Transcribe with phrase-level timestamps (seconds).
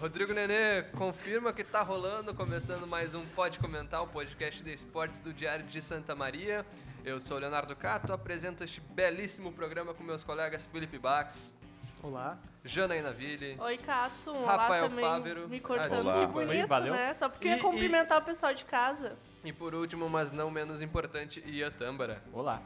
[0.00, 5.18] Rodrigo Nenê confirma que tá rolando, começando mais um Pode Comentar, o podcast de esportes
[5.20, 6.64] do Diário de Santa Maria.
[7.04, 11.54] Eu sou o Leonardo Cato, apresento este belíssimo programa com meus colegas Felipe Bax,
[12.02, 12.38] Olá.
[12.64, 13.56] Janaína Ville.
[13.60, 14.30] Oi, Cato.
[14.30, 15.04] Um Rafael olá também.
[15.04, 15.48] Fávero.
[15.48, 15.98] Me cortando.
[16.04, 16.20] Olá.
[16.20, 16.92] Que bonito, Oi, valeu.
[16.94, 17.14] né?
[17.14, 19.16] Só porque E- ia cumprimentar o pessoal de casa.
[19.44, 22.22] E por último, mas não menos importante, Ian Tâmbara.
[22.32, 22.62] Olá.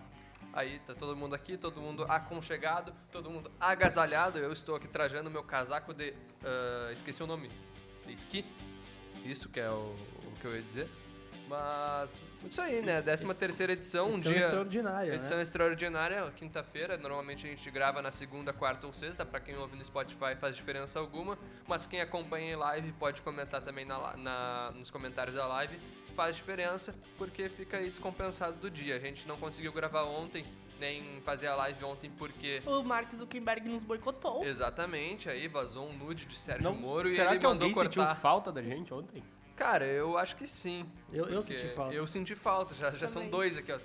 [0.52, 4.38] Aí tá todo mundo aqui, todo mundo aconchegado, todo mundo agasalhado.
[4.38, 6.12] Eu estou aqui trajando meu casaco de.
[6.44, 7.50] ah, esqueci o nome.
[8.06, 8.44] De esqui.
[9.24, 9.94] Isso que é o,
[10.26, 10.88] o que eu ia dizer.
[11.48, 12.20] Mas.
[12.44, 13.02] Isso aí, né?
[13.02, 14.40] 13 terceira edição, um Edição dia.
[14.42, 15.42] extraordinária, Edição né?
[15.42, 16.96] extraordinária, quinta-feira.
[16.96, 19.24] Normalmente a gente grava na segunda, quarta ou sexta.
[19.26, 21.38] Pra quem ouve no Spotify faz diferença alguma.
[21.66, 25.78] Mas quem acompanha em live pode comentar também na, na- nos comentários da live.
[26.14, 28.96] Faz diferença porque fica aí descompensado do dia.
[28.96, 30.44] A gente não conseguiu gravar ontem,
[30.78, 32.62] nem fazer a live ontem porque.
[32.66, 34.44] O Mark Zuckerberg nos boicotou.
[34.44, 37.74] Exatamente, aí vazou um nude de Sérgio Não, Moro e será ele que mandou alguém
[37.74, 38.08] cortar.
[38.08, 39.22] sentiu falta da gente ontem?
[39.56, 40.86] Cara, eu acho que sim.
[41.12, 41.94] Eu, eu senti falta.
[41.94, 43.78] Eu senti falta, já, já são dois aqui, ó.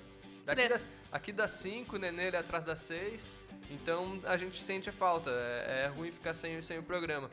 [0.45, 0.69] Daqui Três.
[0.69, 3.37] das, aqui das cinco, o Nenê ele é atrás das seis.
[3.69, 5.31] Então a gente sente a falta.
[5.31, 7.29] É, é ruim ficar sem, sem o programa.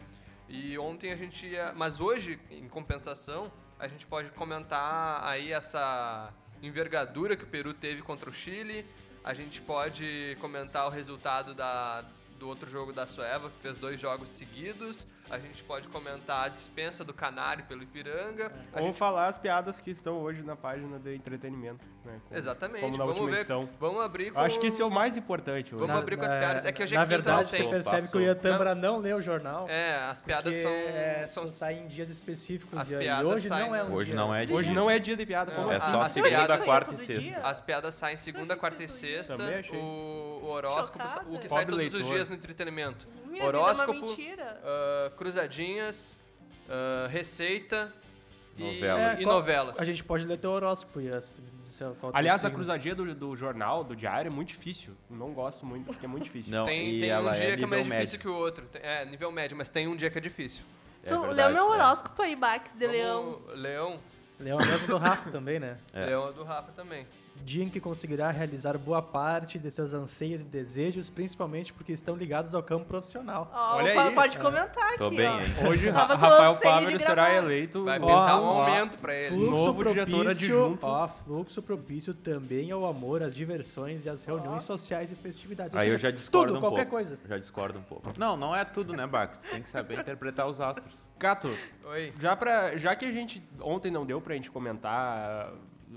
[0.49, 1.73] E ontem a gente ia.
[1.73, 3.53] Mas hoje, em compensação,
[3.83, 8.87] a gente pode comentar aí essa envergadura que o Peru teve contra o Chile.
[9.25, 12.05] A gente pode comentar o resultado da,
[12.39, 15.09] do outro jogo da Sueva, que fez dois jogos seguidos.
[15.33, 18.49] A gente pode comentar a dispensa do Canário pelo Ipiranga.
[18.49, 21.87] A Vamos gente falar as piadas que estão hoje na página de entretenimento.
[22.05, 22.21] Né?
[22.29, 22.81] Como- Exatamente.
[22.83, 23.37] Como na vamos última ver.
[23.39, 23.67] edição.
[23.81, 24.39] Vamos abrir com.
[24.39, 25.75] Acho que esse é o mais importante.
[25.75, 25.81] hoje.
[25.83, 26.65] Vamos abrir com as piadas.
[26.67, 27.71] É que hoje é Na quinta, verdade, não você tem.
[27.71, 29.67] percebe que o Ian Tâmara não lê o jornal.
[29.71, 30.71] É, as piadas são.
[30.71, 32.79] é, são- só saem em dias específicos.
[32.79, 34.15] As e piadas hoje saem não é um Hoje dia.
[34.21, 34.55] não é dia.
[34.55, 35.55] Hoje não é dia de piada.
[35.55, 35.91] Não, É assim?
[35.93, 37.41] só as segunda, piadas- quarta e sexta.
[37.41, 39.35] As piadas saem segunda, quarta e sexta.
[39.73, 43.09] O, horóscopo, o que sai todos os dias no entretenimento.
[43.25, 44.05] Minha Horóscopo,
[45.23, 46.17] é cruzadinhas,
[46.69, 47.93] ah, receita
[48.59, 49.21] e Novelas.
[49.21, 49.81] e qual- novelas.
[49.81, 51.01] A gente pode ler teu horóscopo,
[52.01, 54.95] qual teu Aliás, a cruzadinha do, do jornal, do diário, é muito difícil.
[55.09, 56.53] Não gosto muito, porque é muito difícil.
[56.53, 58.21] Não, Tem, e tem um ela dia é que é mais nível difícil médio.
[58.21, 58.69] que o outro.
[58.75, 60.65] É, nível médio, mas tem um dia que é difícil.
[61.05, 61.77] É tu verdade, leu meu é.
[61.77, 63.41] horóscopo aí, Bax, de leão.
[63.45, 64.01] Vamos- Leão.
[64.39, 65.79] Leão é mesmo do Rafa também, né?
[65.93, 66.07] É.
[66.07, 67.07] Leão é do Rafa também.
[67.45, 72.15] Dia em que conseguirá realizar boa parte de seus anseios e desejos, principalmente porque estão
[72.15, 73.51] ligados ao campo profissional.
[73.53, 74.15] Ó, Olha aí.
[74.15, 75.41] pode comentar Tô aqui, bem, ó.
[75.41, 75.47] hein?
[75.69, 79.37] Hoje, Ra- Rafael Fávero será eleito Vai o- pintar um ó, aumento pra ele.
[79.37, 80.87] Flu- Novo diretor adjunto.
[80.87, 85.75] Ó, fluxo propício também ao amor, às diversões e às reuniões sociais e festividades.
[85.75, 86.91] Aí eu seja, já discordo tudo, um qualquer pouco.
[86.93, 87.19] coisa.
[87.29, 88.13] Já discordo um pouco.
[88.17, 89.39] Não, não é tudo, né, Bax?
[89.39, 90.95] Tem que saber interpretar os astros.
[91.19, 91.51] Gato,
[91.87, 92.13] Oi.
[92.21, 95.51] Já, pra, já que a gente ontem não deu pra gente comentar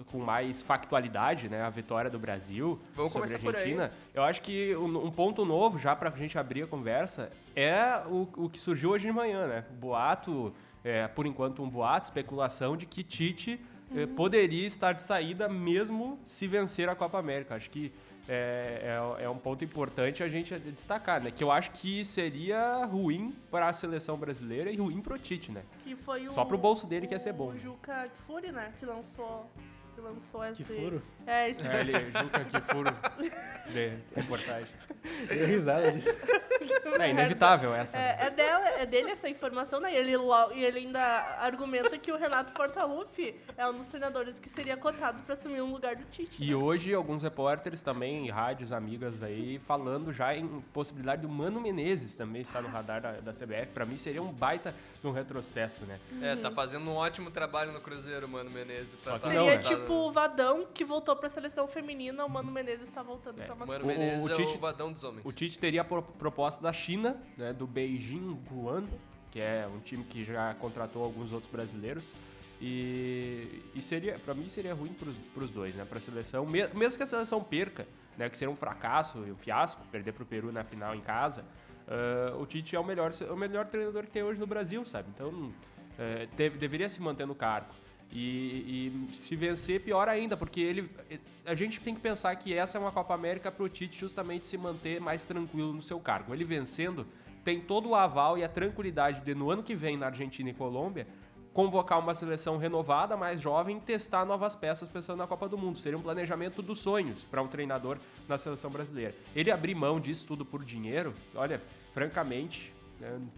[0.04, 3.36] com mais factualidade, né, a vitória do Brasil Vamos sobre a.
[3.36, 8.04] Argentina, eu acho que um, um ponto novo já pra gente abrir a conversa é
[8.08, 9.66] o, o que surgiu hoje de manhã, né?
[9.72, 13.60] O boato, é, por enquanto um boato, especulação de que Tite
[13.96, 17.56] eh, poderia estar de saída mesmo se vencer a Copa América.
[17.56, 17.94] Acho que
[18.28, 21.32] é, é, é um ponto importante a gente destacar, né?
[21.32, 25.64] Que eu acho que seria ruim para a seleção brasileira e ruim pro Tite, né?
[25.84, 27.50] Que foi o, Só pro bolso dele que ia ser bom.
[27.50, 28.74] O Juca Kfouri, né?
[28.80, 29.50] Que lançou,
[30.02, 30.64] lançou esse...
[31.28, 31.68] É, esse...
[31.68, 32.96] É, ele Juca que furo
[33.72, 34.68] de reportagem.
[35.28, 35.92] Deu risada.
[35.92, 36.10] disso.
[37.00, 37.98] É inevitável essa.
[37.98, 38.18] né?
[38.20, 39.92] É, é, dela, é dele essa informação, né?
[39.94, 40.14] E ele,
[40.56, 41.02] e ele ainda
[41.40, 45.72] argumenta que o Renato Portaluppi é um dos treinadores que seria cotado para assumir um
[45.72, 46.42] lugar do Tite.
[46.44, 52.16] E hoje alguns repórteres também, rádios amigas aí, falando já em possibilidade do Mano Menezes
[52.16, 53.68] também estar no radar da, da CBF.
[53.74, 56.00] Pra mim seria um baita de um retrocesso, né?
[56.22, 58.96] É, tá fazendo um ótimo trabalho no Cruzeiro, Mano Menezes.
[58.96, 59.64] pra Só que tá- não, Seria né?
[59.64, 63.60] tipo o Vadão que voltou pra seleção feminina, o Mano Menezes tá voltando É, Mano
[63.60, 63.84] masculina.
[63.84, 65.26] O- Menezes o é Tite- o vadão dos homens.
[65.26, 68.86] O Tite teria a pro- proposta da China, né, do Beijing Guan,
[69.32, 72.16] que é um time que já contratou alguns outros brasileiros.
[72.62, 76.68] E, e seria, para mim seria ruim para os dois, né, para a seleção, me-
[76.70, 77.86] mesmo que a seleção perca,
[78.18, 81.44] né, que seria um fracasso, um fiasco, perder para o Peru na final em casa.
[81.88, 85.08] ah, o Tite é o melhor, o melhor treinador que tem hoje no Brasil, sabe?
[85.14, 85.54] Então
[86.00, 87.70] eh, deve- deveria se manter no cargo.
[88.12, 90.90] E, e se vencer, pior ainda, porque ele.
[91.46, 94.46] A gente tem que pensar que essa é uma Copa América para o Tite justamente
[94.46, 96.34] se manter mais tranquilo no seu cargo.
[96.34, 97.06] Ele vencendo,
[97.44, 100.54] tem todo o aval e a tranquilidade de, no ano que vem, na Argentina e
[100.54, 101.08] Colômbia,
[101.56, 105.78] convocar uma seleção renovada, mais jovem, testar novas peças pensando na Copa do Mundo.
[105.78, 107.98] Seria um planejamento dos sonhos para um treinador
[108.28, 109.16] na seleção brasileira.
[109.34, 111.62] Ele abrir mão disso tudo por dinheiro, olha,
[111.94, 112.74] francamente,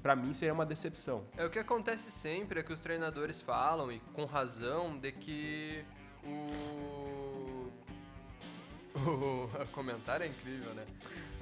[0.01, 1.25] para mim seria uma decepção.
[1.35, 5.83] É o que acontece sempre, é que os treinadores falam, e com razão, de que
[6.23, 7.69] o.
[8.97, 10.83] O comentário é incrível, né?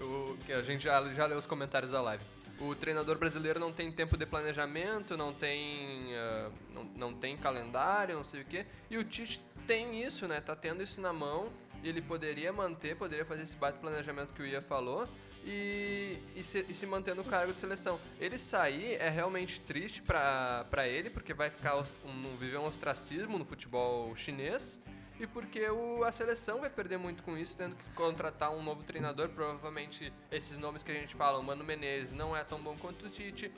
[0.02, 2.24] O, que a gente já, já leu os comentários da live.
[2.60, 8.16] O treinador brasileiro não tem tempo de planejamento, não tem, uh, não, não tem calendário,
[8.16, 8.66] não sei o quê.
[8.90, 10.42] E o Tite tem isso, né?
[10.42, 11.50] Tá tendo isso na mão.
[11.82, 15.08] Ele poderia manter, poderia fazer esse bate planejamento que o Ia falou
[15.46, 18.00] e, e, se, e se manter no cargo de seleção.
[18.20, 23.46] Ele sair é realmente triste para ele, porque vai ficar um, viver um ostracismo no
[23.46, 24.82] futebol chinês
[25.20, 28.84] e porque o, a seleção vai perder muito com isso, tendo que contratar um novo
[28.84, 29.30] treinador.
[29.30, 33.06] Provavelmente esses nomes que a gente fala, o Mano Menezes não é tão bom quanto
[33.06, 33.52] o Tite.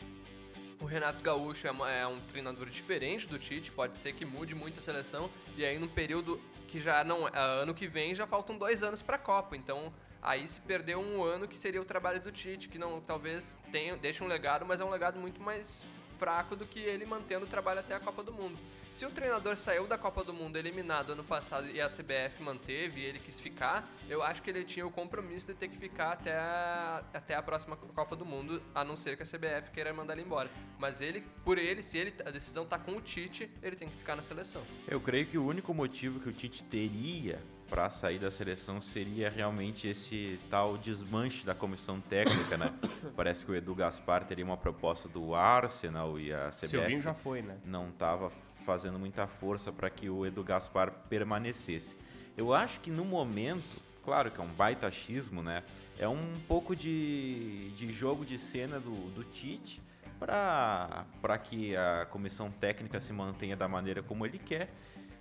[0.80, 4.80] O Renato Gaúcho é, é um treinador diferente do Tite, pode ser que mude muito
[4.80, 5.32] a seleção.
[5.56, 7.26] E aí, num período que já não.
[7.34, 9.56] Ano que vem já faltam dois anos para a Copa.
[9.56, 9.92] Então,
[10.22, 13.96] aí se perdeu um ano que seria o trabalho do Tite, que não talvez tenha,
[13.98, 15.86] deixe um legado, mas é um legado muito mais
[16.18, 18.58] fraco do que ele mantendo o trabalho até a Copa do Mundo.
[18.94, 23.00] Se o treinador saiu da Copa do Mundo eliminado ano passado e a CBF manteve
[23.00, 26.14] e ele quis ficar, eu acho que ele tinha o compromisso de ter que ficar
[26.14, 29.94] até a, até a próxima Copa do Mundo, a não ser que a CBF queira
[29.94, 30.50] mandar ele embora.
[30.80, 33.96] Mas ele, por ele, se ele, a decisão está com o Tite, ele tem que
[33.98, 34.64] ficar na seleção.
[34.88, 39.30] Eu creio que o único motivo que o Tite teria para sair da seleção seria
[39.30, 42.74] realmente esse tal desmanche da comissão técnica, né?
[43.16, 47.14] Parece que o Edu Gaspar teria uma proposta do Arsenal e a CBF Silvinho já
[47.14, 47.58] foi, né?
[47.66, 48.32] não estava
[48.66, 51.98] fazendo muita força para que o Edu Gaspar permanecesse.
[52.36, 55.64] Eu acho que no momento, claro que é um baita achismo, né?
[56.00, 59.82] É um pouco de, de jogo de cena do, do Tite
[60.20, 64.70] para que a comissão técnica se mantenha da maneira como ele quer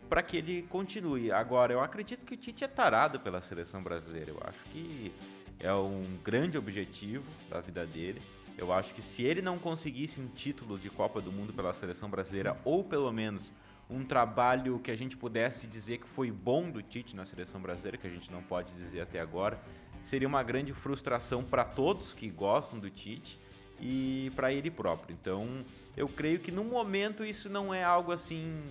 [0.08, 1.30] para que ele continue.
[1.32, 4.30] Agora, eu acredito que o Tite é tarado pela seleção brasileira.
[4.30, 5.12] Eu acho que
[5.58, 8.20] é um grande objetivo da vida dele.
[8.56, 12.08] Eu acho que se ele não conseguisse um título de Copa do Mundo pela seleção
[12.08, 13.52] brasileira, ou pelo menos
[13.88, 17.96] um trabalho que a gente pudesse dizer que foi bom do Tite na seleção brasileira,
[17.96, 19.60] que a gente não pode dizer até agora,
[20.02, 23.38] seria uma grande frustração para todos que gostam do Tite
[23.80, 25.16] e para ele próprio.
[25.20, 25.64] Então,
[25.96, 28.62] eu creio que no momento isso não é algo assim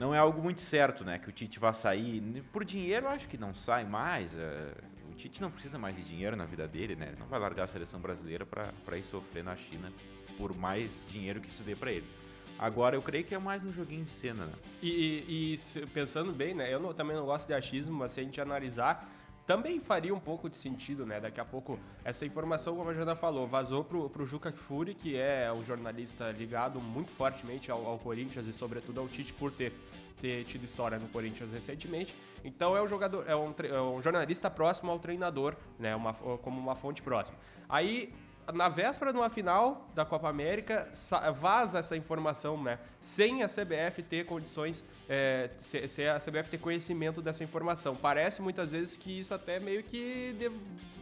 [0.00, 1.18] não é algo muito certo, né?
[1.18, 2.42] Que o Tite vá sair.
[2.50, 4.34] Por dinheiro, acho que não sai mais.
[4.34, 4.72] É,
[5.10, 7.08] o Tite não precisa mais de dinheiro na vida dele, né?
[7.08, 9.92] Ele não vai largar a seleção brasileira para ir sofrer na China
[10.38, 12.06] por mais dinheiro que isso dê para ele.
[12.58, 14.52] Agora, eu creio que é mais um joguinho de cena, né?
[14.80, 16.72] E, e, e pensando bem, né?
[16.72, 19.06] Eu não, também não gosto de achismo, mas se a gente analisar
[19.50, 21.18] também faria um pouco de sentido, né?
[21.18, 25.16] Daqui a pouco, essa informação, como a Jana falou, vazou pro, pro Juca Furi, que
[25.16, 29.72] é um jornalista ligado muito fortemente ao, ao Corinthians e, sobretudo, ao Tite por ter,
[30.20, 32.14] ter tido história no Corinthians recentemente.
[32.44, 35.96] Então, é um jogador, é um, é um jornalista próximo ao treinador, né?
[35.96, 37.36] Uma, como uma fonte próxima.
[37.68, 38.14] Aí,
[38.52, 40.88] na véspera de uma final da Copa América,
[41.34, 42.78] vaza essa informação, né?
[43.00, 47.96] Sem a CBF ter condições, é, se, se, a CBF ter conhecimento dessa informação.
[47.96, 50.50] Parece muitas vezes que isso até meio que de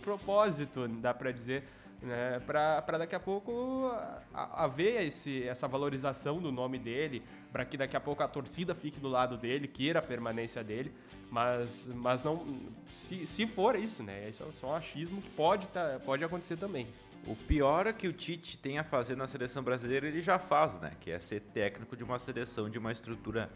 [0.03, 1.65] propósito, dá para dizer,
[2.01, 2.41] né?
[2.47, 3.93] Para daqui a pouco
[4.33, 7.23] haver esse, essa valorização do nome dele,
[7.53, 10.93] para que daqui a pouco a torcida fique do lado dele, queira a permanência dele.
[11.31, 12.47] Mas, mas não,
[12.91, 14.29] se, se for isso, né?
[14.29, 16.87] Isso é só um achismo que pode, tá, pode acontecer também.
[17.29, 20.81] O pior é que o Tite tem a fazer na seleção brasileira, ele já faz,
[20.81, 20.93] né?
[20.99, 23.51] Que é ser técnico de uma seleção de uma estrutura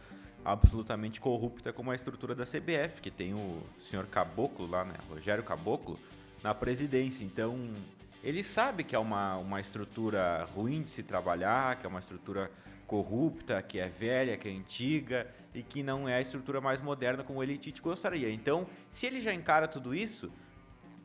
[0.44, 4.92] absolutamente corrupta como a estrutura da CBF, que tem o senhor Caboclo lá, né?
[5.08, 5.98] Rogério Caboclo,
[6.42, 7.24] na presidência.
[7.24, 7.70] Então,
[8.22, 12.50] ele sabe que é uma, uma estrutura ruim de se trabalhar, que é uma estrutura
[12.86, 17.24] corrupta, que é velha, que é antiga e que não é a estrutura mais moderna
[17.24, 18.30] como ele Tite gostaria.
[18.30, 20.30] Então, se ele já encara tudo isso,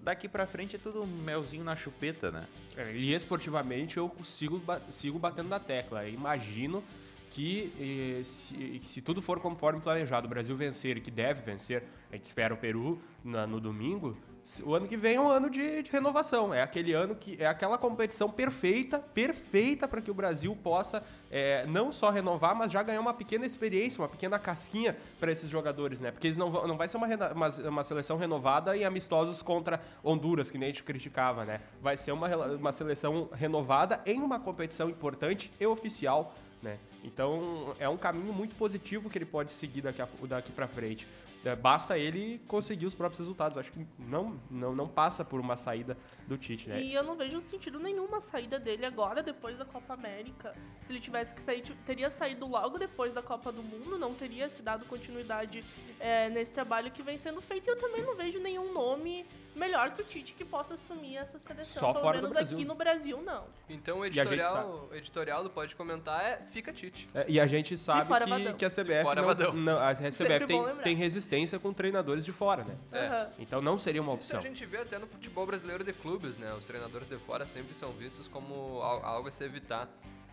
[0.01, 2.48] daqui para frente é tudo melzinho na chupeta, né?
[2.75, 4.62] É, e esportivamente eu sigo,
[4.92, 6.08] sigo batendo na tecla.
[6.08, 6.84] Eu imagino
[7.30, 12.16] que eh, se, se, tudo for conforme planejado, o Brasil vencer que deve vencer, a
[12.16, 14.18] gente espera o Peru na, no domingo,
[14.63, 16.54] o ano que vem é um ano de, de, renovação.
[16.54, 21.66] É aquele ano que é aquela competição perfeita, perfeita para que o Brasil possa é,
[21.68, 26.00] não só renovar, mas já ganhar uma pequena experiência, uma pequena casquinha para esses jogadores,
[26.00, 26.12] né?
[26.12, 30.50] Porque eles não, não vai ser uma, uma, uma, seleção renovada e amistosos contra Honduras,
[30.50, 31.62] que nem a gente criticava, né?
[31.82, 36.34] Vai ser uma, uma seleção renovada em uma competição importante e oficial.
[36.62, 36.80] Né?
[37.04, 41.08] Então é um caminho muito positivo que ele pode seguir daqui, daqui para frente.
[41.48, 43.58] É, basta ele conseguir os próprios resultados.
[43.58, 46.82] Acho que não, não, não passa por uma saída do Tite, né?
[46.82, 50.54] E eu não vejo sentido nenhuma saída dele agora, depois da Copa América.
[50.86, 54.50] Se ele tivesse que sair, teria saído logo depois da Copa do Mundo, não teria
[54.50, 55.63] se dado continuidade
[56.00, 57.68] é, nesse trabalho que vem sendo feito.
[57.68, 59.25] E eu também não vejo nenhum nome
[59.58, 61.80] melhor que o Tite que possa assumir essa seleção.
[61.82, 63.46] Só Pelo menos aqui no Brasil, não.
[63.68, 67.10] Então o editorial, o editorial do Pode Comentar é Fica Tite.
[67.14, 70.76] É, e a gente sabe que, que a CBF, fora não, não- a CBF tem,
[70.84, 72.76] tem resistência com treinadores de fora, né?
[72.92, 73.28] É.
[73.40, 74.42] Então não seria uma Isso a opção.
[74.52, 76.54] gente vê até no futebol brasileiro de clubes, né?
[76.54, 79.88] Os treinadores de fora sempre são vistos como al- algo a se evitar.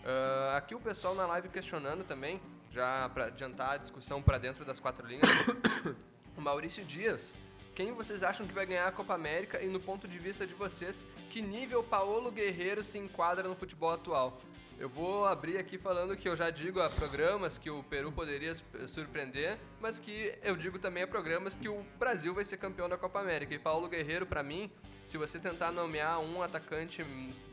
[0.05, 2.41] Ah, aqui o pessoal na live questionando também,
[2.71, 5.23] já para adiantar a discussão para dentro das quatro linhas,
[6.37, 7.37] o Maurício Dias.
[7.75, 10.55] Quem vocês acham que vai ganhar a Copa América e no ponto de vista de
[10.55, 14.41] vocês, que nível Paulo Guerreiro se enquadra no futebol atual?
[14.79, 18.55] Eu vou abrir aqui falando que eu já digo a programas que o Peru poderia
[18.87, 22.97] surpreender, mas que eu digo também a programas que o Brasil vai ser campeão da
[22.97, 23.53] Copa América.
[23.53, 24.71] E Paulo Guerreiro, pra mim,
[25.07, 27.05] se você tentar nomear um atacante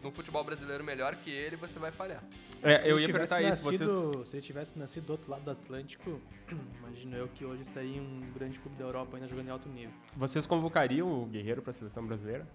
[0.01, 2.23] no futebol brasileiro melhor que ele, você vai falhar.
[2.63, 3.63] É, Se eu ia perguntar isso.
[3.63, 6.21] Vocês, nascido- Se ele tivesse nascido do outro lado do Atlântico,
[6.79, 9.67] imagino eu que hoje estaria em um grande clube da Europa ainda jogando em alto
[9.69, 9.93] nível.
[10.15, 12.47] vocês convocariam o Guerreiro para a seleção brasileira?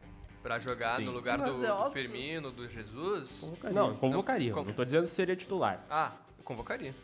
[0.43, 1.07] Pra jogar Sim.
[1.07, 1.91] no lugar do, é do.
[1.91, 3.41] Firmino, do Jesus.
[3.41, 3.75] Convocaria.
[3.75, 4.53] Não, convocaria.
[4.55, 5.85] Não, Não, tô dizendo se seria titular.
[5.91, 6.13] Ah,
[6.45, 6.95] convocaria.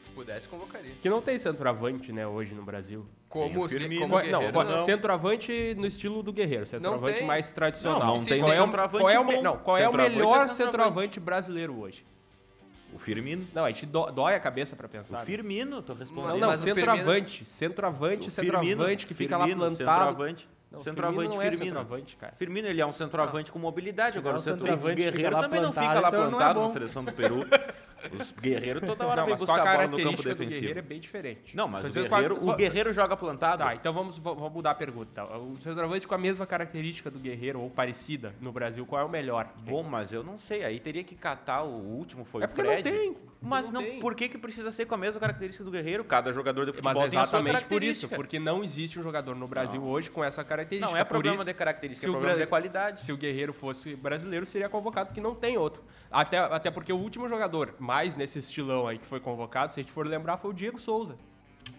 [0.00, 0.92] Se pudesse, convocaria.
[1.02, 3.06] Que não tem centroavante, né, hoje no Brasil.
[3.28, 4.02] Como, o Firmino.
[4.02, 4.78] como Guerreiro, não, não.
[4.78, 7.98] centroavante no estilo do Guerreiro, centroavante mais tradicional.
[8.00, 9.80] Não, não Sim, tem qual é o, centroavante qual é o, me- não, qual é
[9.80, 10.54] o Centroavante melhor é centroavante.
[10.56, 12.06] centroavante brasileiro hoje?
[12.94, 13.46] O Firmino.
[13.52, 15.16] Não, a gente dó- dói a cabeça pra pensar.
[15.16, 15.26] O né?
[15.26, 16.32] Firmino, tô respondendo.
[16.34, 17.44] Não, não, Mas o centroavante.
[17.44, 19.98] Centroavante, O centroavante que fica lá Firmino, plantado.
[20.06, 20.48] Centroavante.
[20.70, 21.64] Não, centroavante Firmino não é Firmino.
[21.76, 22.32] centroavante, cara.
[22.38, 24.18] Firmino, ele é um centroavante com mobilidade.
[24.18, 26.30] Agora, é o centroavante centroavante guerreiro lá também não plantado, fica lá então não é
[26.30, 26.72] plantado na bom.
[26.72, 27.44] seleção do Peru.
[28.18, 30.50] Os guerreiros toda hora Não, vem buscar a a bola no campo defensivo.
[30.50, 31.56] Guerreiro é bem diferente.
[31.56, 33.62] Não, mas o guerreiro, qual- o guerreiro joga plantado.
[33.62, 35.08] Tá, então vamos, vamos mudar a pergunta.
[35.12, 35.52] então.
[35.52, 39.08] O centroavante com a mesma característica do Guerreiro, ou parecida, no Brasil, qual é o
[39.08, 39.48] melhor?
[39.64, 40.64] Bom, mas eu não sei.
[40.64, 42.90] Aí teria que catar o último, foi É o Fred.
[42.90, 43.16] não tem.
[43.40, 46.04] Mas Não não, por que, que precisa ser com a mesma característica do guerreiro?
[46.04, 48.98] Cada jogador de futebol Mas é tem a sua exatamente por isso, porque não existe
[48.98, 50.90] um jogador no Brasil hoje com essa característica.
[50.90, 53.00] Não é Por problema isso, de característica, se é o problema de qualidade.
[53.02, 55.82] Se o Guerreiro fosse brasileiro, seria convocado, porque não tem outro.
[56.10, 59.82] Até, até porque o último jogador, mais nesse estilão aí que foi convocado, se a
[59.82, 61.16] gente for lembrar, foi o Diego Souza.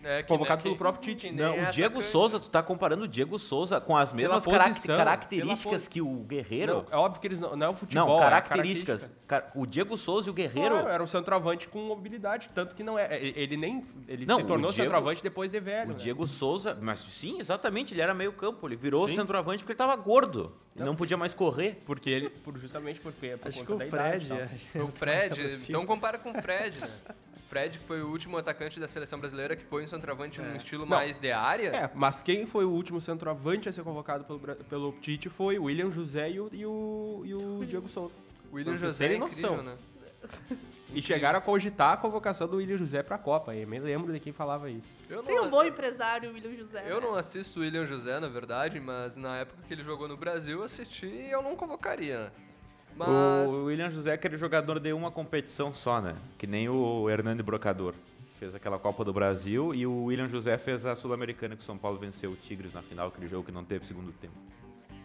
[0.04, 1.32] É, que Convocado pelo que- próprio Tite.
[1.34, 2.12] Não, é o Diego atacante.
[2.12, 6.86] Souza, tu tá comparando o Diego Souza com as mesmas posição, características que o Guerreiro.
[6.90, 8.08] Não, é óbvio que eles não, não é o futebol.
[8.08, 9.02] Não, é a características.
[9.02, 9.28] característica.
[9.28, 10.70] Car- O Diego Souza e o Guerreiro.
[10.76, 13.18] Claro, era um centroavante com mobilidade, tanto que não é.
[13.22, 13.84] Ele ele nem.
[14.08, 15.90] Ele Não, se tornou Diego- centroavante depois de velho.
[15.90, 16.00] O né?
[16.00, 19.16] Diego Souza, mas sim, exatamente, ele era meio campo, ele virou Sim.
[19.16, 21.82] centroavante porque ele tava gordo e não podia mais correr.
[21.86, 22.30] Porque ele.
[22.30, 23.36] Por, justamente porque.
[23.38, 24.26] Por Acho que conta o da idade Fred.
[24.26, 24.28] e
[24.74, 24.82] tal.
[24.82, 25.66] é- O Fred, aproxima.
[25.70, 26.90] então compara com o Fred, né?
[27.48, 30.86] Fred, que foi o último atacante da seleção brasileira que foi um centroavante num estilo
[30.86, 30.98] Não.
[30.98, 31.70] mais de área.
[31.70, 35.64] É, mas quem foi o último centroavante a ser convocado pelo, pelo Tite foi o
[35.64, 38.16] William José e o, e o, e o Diego Souza.
[38.52, 39.64] O William vocês José é terem incrível, noção.
[39.64, 39.78] né?
[40.94, 43.54] E chegaram a cogitar a convocação do William José pra Copa.
[43.54, 44.96] Eu me lembro de quem falava isso.
[45.10, 46.84] Eu Tem não, um bom empresário, o William José.
[46.88, 47.08] eu né?
[47.08, 50.60] não assisto o William José, na verdade, mas na época que ele jogou no Brasil,
[50.60, 52.32] eu assisti e eu não convocaria.
[52.98, 56.16] Mas O William José é aquele jogador de uma competição só, né?
[56.38, 57.94] Que nem o Hernani Brocador.
[58.40, 61.78] Fez aquela Copa do Brasil e o William José fez a Sul-Americana que o São
[61.78, 64.36] Paulo venceu o Tigres na final, aquele jogo que não teve segundo tempo.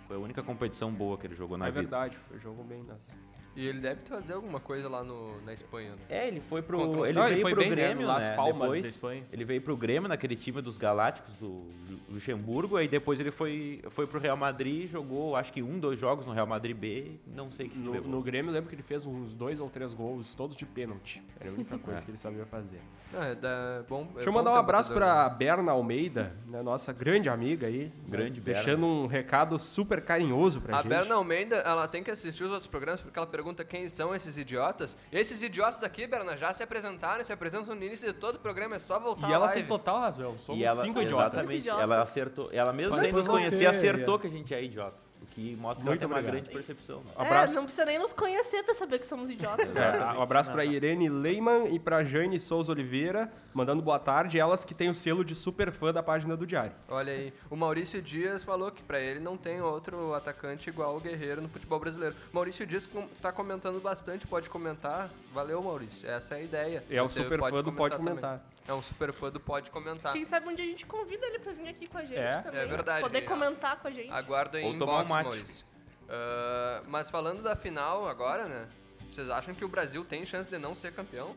[0.06, 1.80] Foi a única competição boa que ele jogou na é vida.
[1.80, 3.16] verdade, foi jogo bem nas.
[3.54, 5.90] E ele deve fazer alguma coisa lá no, na Espanha.
[5.90, 5.96] Né?
[6.08, 8.28] É, ele foi pro Contra ele Não, veio foi pro bem, né, Grêmio, no Las
[8.28, 8.36] né?
[8.36, 9.24] Palmas Depois, da Espanha.
[9.32, 11.62] Ele veio pro Grêmio, naquele time dos Galácticos do
[12.08, 16.26] Luxemburgo, aí depois ele foi, foi pro Real Madrid, jogou acho que um, dois jogos
[16.26, 18.82] no Real Madrid B, não sei o que No, no Grêmio eu lembro que ele
[18.82, 21.22] fez uns dois ou três gols, todos de pênalti.
[21.40, 22.04] Era a única coisa É.
[22.04, 22.80] que ele sabia fazer.
[23.14, 26.94] Ah, é da- bom, é Deixa eu mandar um abraço pra Berna Almeida, né, nossa
[26.94, 27.92] grande amiga aí.
[28.08, 28.62] Grande né, Berna.
[28.62, 30.88] Deixando um recado super carinhoso pra A gente.
[30.88, 34.38] Berna Almeida, ela tem que assistir os outros programas porque ela pergunta quem são esses
[34.38, 34.96] idiotas.
[35.10, 38.76] Esses idiotas aqui, Berna, já se apresentaram, se apresentam no início de todo o programa,
[38.76, 39.60] é só voltar E ela live.
[39.60, 40.38] tem total razão.
[40.38, 41.32] Somos e ela, cinco idiotas.
[41.34, 41.82] exatamente, Idiotas.
[41.82, 44.96] ela acertou, ela mesmo sem nos conhecer, acertou que a gente é idiota.
[45.22, 46.98] O que mostra que Muito ela tem uma grande percepção.
[47.04, 47.12] né?
[47.16, 47.52] Abraço.
[47.52, 49.66] É, não precisa nem nos conhecer pra saber que somos idiotas.
[49.76, 54.38] É, um abraço pra Irene Leiman e pra Jane Souza Oliveira, mandando boa tarde.
[54.38, 56.72] Elas que têm o selo de super fã da página do Diário.
[56.88, 61.00] Olha aí, o Maurício Dias falou que pra ele não tem outro atacante igual o
[61.00, 62.14] Guerreiro no futebol brasileiro.
[62.32, 65.08] Maurício Dias com- tá comentando bastante, pode comentar.
[65.32, 66.08] Valeu, Maurício.
[66.10, 66.84] Essa é a ideia.
[66.90, 68.08] É o Você super fã do Pode também.
[68.14, 68.44] Comentar.
[68.68, 70.12] É um super fã do Pode Comentar.
[70.12, 72.38] Quem sabe um dia a gente convida ele pra vir aqui com a gente É.
[72.42, 72.60] também.
[72.60, 73.02] É verdade.
[73.02, 73.22] Poder É.
[73.22, 74.10] comentar com a gente.
[74.10, 75.24] Aguardo em Ou tomar um inbox, mate.
[75.28, 75.64] Maurício.
[76.08, 78.68] Ah, mas falando da final agora, né?
[79.10, 81.34] Vocês acham que o Brasil tem chance de não ser campeão?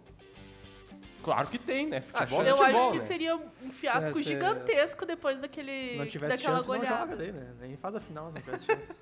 [1.23, 2.01] Claro que tem, né?
[2.01, 3.05] Futebol é Eu futebol, acho que né?
[3.05, 6.97] seria um fiasco Se- se- gigantesco depois daquele, Se não tivesse daquela chance, não goleada.
[6.99, 7.53] joga daí, né?
[7.59, 8.93] Nem faz a final, não tivesse chance.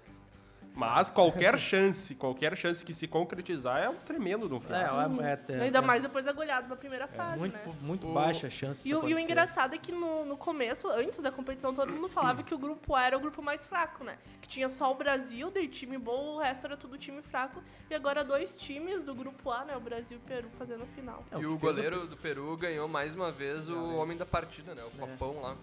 [0.75, 5.21] Mas qualquer chance, qualquer chance que se concretizar é um tremendo de um É, fiasco.
[5.21, 7.75] é, é, Ainda é mais depois da goleada na primeira fase, muito, né?
[7.81, 10.87] muito O- baixa a chance E o, e o engraçado é que no, no começo,
[10.89, 14.03] antes da competição, todo mundo falava que o grupo A era o grupo mais fraco,
[14.03, 14.17] né?
[14.41, 17.63] Que tinha só o Brasil, daí time bom, o resto era tudo time fraco.
[17.89, 19.77] E agora dois times do grupo A, né?
[19.77, 21.23] O Brasil e o Peru fazendo final.
[21.31, 24.25] É, o E que o goleiro do Peru ganhou mais uma vez o homem da
[24.25, 24.83] partida, né?
[24.83, 25.55] O Copão lá.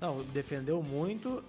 [0.00, 1.42] Não, defendeu muito uh,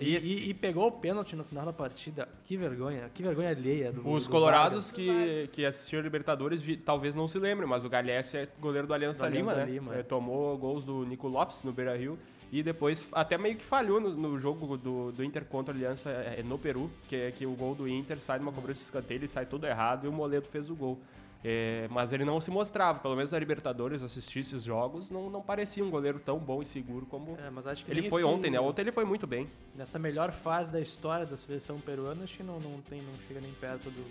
[0.00, 2.28] e, e- pegou o pênalti no final da partida.
[2.44, 4.96] Que vergonha, que vergonha alheia do Os do colorados Vargas.
[4.96, 8.94] que, que assistiram Libertadores vi- talvez não se lembrem, mas o Galhesse é goleiro do
[8.94, 9.72] Aliança, Do Aliança Lima, né?
[9.72, 10.02] Lima, É, é.
[10.02, 12.18] tomou gols do Nico Lopes no Beira-Rio
[12.50, 16.08] e depois até meio que falhou no, no jogo do, do Inter contra a Aliança
[16.10, 19.18] é, no Peru, que é que o gol do Inter sai numa cobrança de escanteio,
[19.18, 20.98] ele sai todo errado e o Moledo fez o gol.
[21.44, 25.40] É, mas ele não se mostrava, pelo menos a Libertadores assistir esses jogos, não, não
[25.40, 28.34] parecia um goleiro tão bom e seguro como É, mas acho que ele foi nesse-
[28.34, 28.58] ontem, né?
[28.58, 29.48] Ontem ele foi muito bem.
[29.74, 33.40] Nessa melhor fase da história da seleção peruana, acho que não, não, tem, não chega
[33.40, 34.04] nem perto do,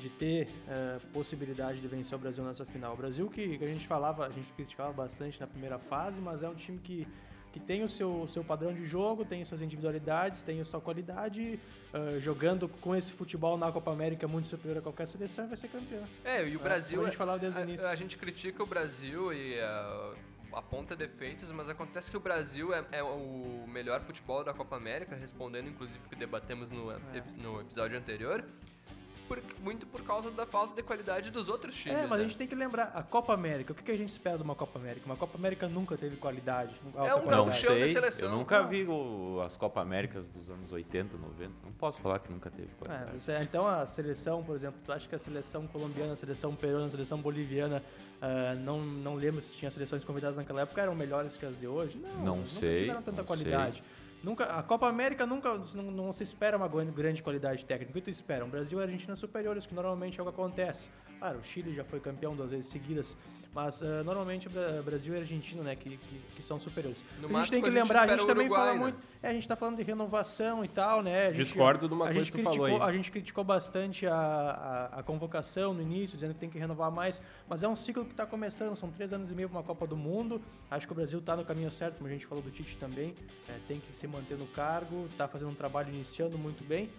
[0.00, 2.94] de ter eh, possibilidade de vencer o Brasil nessa final.
[2.94, 6.42] O Brasil que, que a gente falava, a gente criticava bastante na primeira fase, mas
[6.44, 7.04] é um time que,
[7.54, 10.80] que tem o seu, o seu padrão de jogo, tem suas individualidades, tem a sua
[10.80, 11.60] qualidade,
[11.92, 15.68] eh, jogando com esse futebol na Copa América muito superior a qualquer seleção, vai ser
[15.68, 16.02] campeão.
[16.24, 17.00] É, e o É, Brasil.
[17.00, 17.86] a gente falava desde o a, início.
[17.86, 20.14] a gente critica o Brasil e ah,
[20.54, 25.14] aponta defeitos, mas acontece que o Brasil é, é o melhor futebol da Copa América,
[25.14, 26.98] respondendo inclusive o que debatemos no, É.
[27.40, 28.44] no episódio anterior.
[29.28, 31.98] Por- muito por causa da falta de qualidade dos outros times.
[31.98, 32.16] É, mas né?
[32.16, 34.42] a gente tem que lembrar, a Copa América, o que que a gente espera de
[34.42, 35.06] uma Copa América?
[35.06, 36.74] Uma Copa América nunca teve qualidade.
[36.84, 37.26] É um Não qualidade.
[37.36, 38.28] gauchão de sei, seleção.
[38.30, 38.68] eu nunca Não.
[38.68, 41.52] vi o- as Copa Américas dos anos 80, 90.
[41.64, 42.68] Não posso falar que nunca teve.
[42.68, 43.20] É, qualidade.
[43.20, 46.86] você- então a seleção, por exemplo, tu acha que a seleção colombiana, a seleção peruana,
[46.86, 47.82] a seleção boliviana,
[48.20, 51.66] ah, não, não lembro se tinha seleções convidadas naquela época, eram melhores que as de
[51.66, 51.98] hoje?
[51.98, 53.82] Não, Não nunca sei, tiveram tanta não qualidade.
[54.24, 57.90] Nunca, a Copa América nunca não, não se espera uma grande- qualidade técnica.
[57.90, 58.42] O que tu espera?
[58.42, 60.88] Um Brasil e Argentina superiores, que normalmente é o que acontece.
[61.18, 63.18] Claro, o Chile já foi campeão duas vezes seguidas,
[63.54, 67.04] mas ah, normalmente o Bra- Brasil e Argentina, né, que, que, que são superiores.
[67.20, 68.72] No O que a gente tem que a gente lembrar, a gente também Uruguai, fala
[68.74, 68.78] né?
[68.80, 68.98] muito.
[69.22, 71.28] É, a gente tá falando de renovação e tal, né?
[71.28, 72.90] A gente- Discordo de uma a coisa gente que tu falou criticou, aí.
[72.90, 74.14] A gente criticou bastante a,
[74.92, 78.04] a, a convocação no início, dizendo que tem que renovar mais, mas é um ciclo
[78.04, 80.42] que está começando, são três anos e meio para uma Copa do Mundo.
[80.70, 83.14] Acho que o Brasil está no caminho certo, como a gente falou do Tite também,
[83.48, 86.90] é, tem que se manter no cargo, está fazendo um trabalho iniciando muito bem.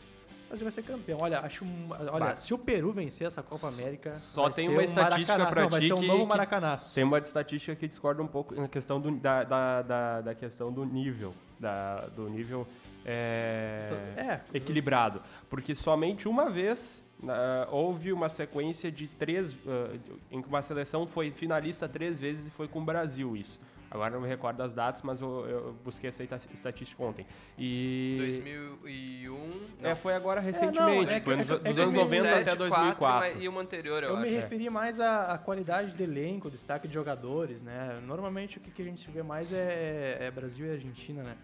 [0.46, 1.18] O Brasil vai ser campeão.
[1.22, 1.66] Olha, acho,
[2.12, 5.46] olha, se o Peru vencer essa Copa América, Só vai tem ser uma um estatística
[5.48, 6.94] pra Não, vai ti ser um que- novo Maracanaço.
[6.96, 10.72] Tem uma estatística que discorda um pouco na questão do, da, da, da, da questão
[10.72, 12.68] do nível, da, do nível
[13.05, 15.22] é, É, equilibrado.
[15.50, 19.96] Porque somente uma vez ah, houve uma sequência de três, ah,
[20.31, 23.60] em que uma seleção foi finalista três vezes e foi com o Brasil isso.
[23.96, 27.25] Agora não me recordo das datas, mas eu, eu busquei essa esta- estatística ontem.
[27.58, 29.62] E 2001.
[29.81, 32.29] é, foi agora não, recentemente, é que- foi é nos, que- é dos anos 90
[32.29, 33.42] até 2007, 2004.
[33.42, 34.36] E uma anterior, eu, Eu me acho.
[34.36, 38.00] referi mais à, à qualidade do elenco, destaque de jogadores, né?
[38.05, 41.36] Normalmente o que, que a gente vê mais é, é Brasil e Argentina, né?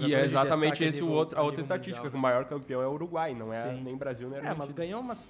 [0.00, 2.82] E é de exatamente esse o outro, a outra estatística, mundial, que o maior campeão
[2.82, 3.82] é o Uruguai, não é Sim.
[3.82, 4.58] nem Brasil nem É, Argentina.
[4.58, 5.26] mas ganhou umas,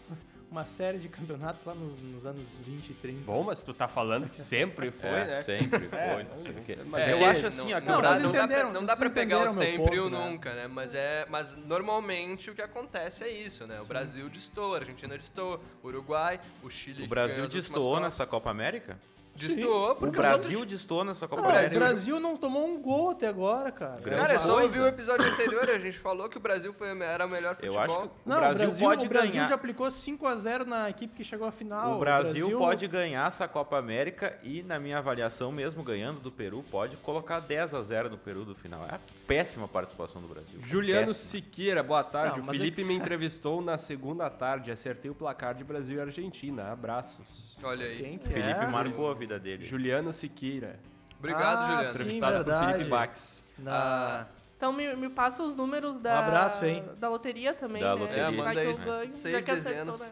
[0.51, 3.21] uma série de campeonatos lá nos, nos anos 20 e 30.
[3.25, 5.43] Bom, mas tu tá falando que sempre foi, É, né?
[5.43, 5.99] sempre foi.
[5.99, 6.79] É, não sei o quê.
[6.87, 8.97] mas eu é que- acho assim, ó, que não, dá, não dá pra, não dá
[8.97, 10.31] pra pegar o sempre e o ponto, né?
[10.31, 10.67] nunca, né?
[10.67, 13.81] Mas, é, mas normalmente o que acontece é isso, né?
[13.81, 17.05] O Brasil destoa, a Argentina destoa, o Uruguai, o Chile...
[17.05, 18.99] o Brasil destoou nessa Copa América?
[19.35, 20.79] Destoou O porque os Brasil outros...
[20.79, 21.77] destoou nessa Copa América?
[21.77, 24.01] o Brasil não tomou um gol até agora, cara.
[24.01, 26.88] Grande Cara, é só ouvir o episódio anterior, a gente falou que o Brasil foi,
[27.03, 27.77] era o melhor futebol.
[27.77, 29.49] Eu acho que o Não, Brasil, pode o Brasil ganhar.
[29.49, 31.97] já aplicou 5x0 na equipe que chegou à final.
[31.97, 36.64] O Brasil, pode ganhar essa Copa América e, na minha avaliação, mesmo ganhando do Peru,
[36.71, 38.85] pode colocar 10 a 0 no Peru do final.
[38.87, 40.59] É a péssima participação do Brasil.
[40.61, 41.29] Juliano Péssima.
[41.29, 42.37] Siqueira, boa tarde.
[42.38, 44.71] Não, o mas Felipe me entrevistou na segunda tarde.
[44.71, 46.73] Acertei o placar de Brasil e Argentina.
[46.73, 47.57] Abraços.
[47.62, 47.99] Olha aí.
[47.99, 48.67] Quem que Felipe é?
[48.67, 49.64] marcou a vida dele.
[49.64, 50.79] Juliano Siqueira.
[51.19, 51.91] Obrigado, Ah, Juliano.
[51.91, 52.71] Entrevistado por.
[52.73, 53.43] Felipe Bax.
[53.59, 54.27] Na...
[54.57, 56.85] Então me, me passa os números da, Um abraço, hein?
[56.99, 58.01] da loteria também, Da né?
[58.01, 58.23] loteria.
[58.23, 60.01] É, manda aí, seis que acertou, dezenas.
[60.01, 60.11] né?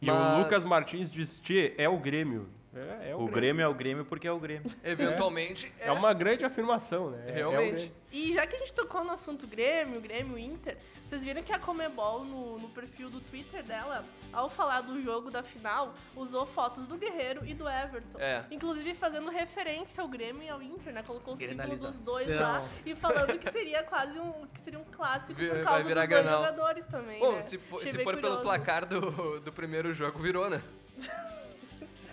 [0.00, 2.48] E o Lucas Martins diz, Tchê, é o Grêmio.
[2.76, 4.70] É, é O Grêmio é o Grêmio porque é o Grêmio.
[4.84, 7.24] Eventualmente, É uma grande afirmação, né?
[7.26, 7.72] É- é o Realmente.
[7.74, 7.92] Grêmio.
[8.12, 11.58] E já que a gente tocou no assunto Grêmio, Grêmio Inter, vocês viram que a
[11.58, 16.86] Comebol, no, no perfil do Twitter dela, ao falar do jogo da final, usou fotos
[16.86, 18.18] do Guerreiro e do Everton.
[18.18, 18.42] É.
[18.50, 21.02] Inclusive fazendo referência ao Grêmio e ao Inter, né?
[21.06, 24.84] Colocou os símbolos dos dois lá e falando que seria quase um, que seria um
[24.84, 27.42] clássico Vi- por causa dos dois jogadores também, Bom, né?
[27.42, 30.62] se for, se for pelo placar do, do primeiro jogo, virou, né?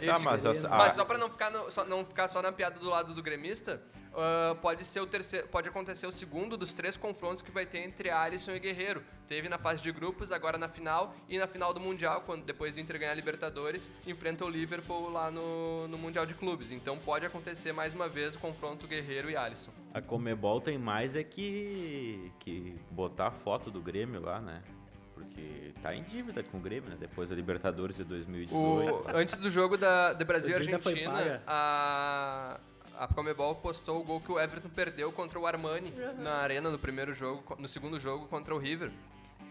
[0.05, 2.51] Tá, mas as- a- Mas só pra não ficar, no- só, não ficar só na
[2.51, 3.81] piada do lado do gremista,
[4.13, 7.79] ah, pode ser o terceiro, pode acontecer o segundo dos três confrontos que vai ter
[7.79, 9.03] entre Alisson e Guerreiro.
[9.27, 12.75] Teve na fase de grupos, agora na final e na final do Mundial, quando depois
[12.75, 16.71] do Inter ganhar a Libertadores, enfrenta o Liverpool lá no, no Mundial de Clubes.
[16.71, 19.71] Então pode acontecer mais uma vez o confronto Guerreiro e Alisson.
[19.93, 24.61] A Comebol tem mais é que, que botar a foto do Grêmio lá, né?
[25.13, 26.97] Porque tá em dívida com o Grêmio, né?
[26.99, 28.59] Depois da Libertadores de 2018.
[28.93, 32.59] O- antes do jogo da, de Brasil e Argentina, a,
[32.97, 36.23] a Comebol postou o gol que o Everton perdeu contra o Armani Uhum.
[36.23, 38.91] na arena no primeiro jogo, no segundo jogo contra o River.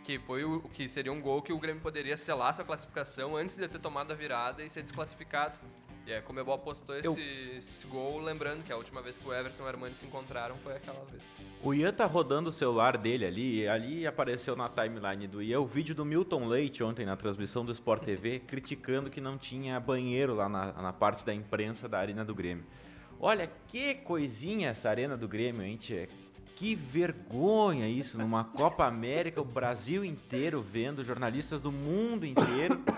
[0.04, 3.56] Que foi o que seria um gol que o Grêmio poderia selar sua classificação antes
[3.56, 5.60] de ter tomado a virada e ser desclassificado.
[6.04, 7.16] E a Comebol postou esse, Eu-
[7.58, 10.56] esse gol, lembrando que a última vez que o Everton e o Armani se encontraram
[10.56, 11.22] foi aquela vez.
[11.62, 15.60] O Ian tá rodando o celular dele ali, e ali apareceu na timeline do Ian
[15.60, 19.78] o vídeo do Milton Leite ontem na transmissão do Sport TV, criticando que não tinha
[19.78, 22.64] banheiro lá na, na parte da imprensa da Arena do Grêmio.
[23.20, 26.08] Olha que coisinha essa Arena do Grêmio, hein, tchê?
[26.56, 32.82] Que vergonha isso, numa Copa América, o Brasil inteiro vendo, jornalistas do mundo inteiro.